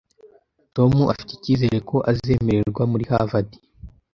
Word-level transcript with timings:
Tom 0.75 0.91
afite 1.11 1.31
icyizere 1.33 1.77
ko 1.89 1.97
azemerwa 2.11 2.81
muri 2.91 3.03
Harvard 3.11 3.49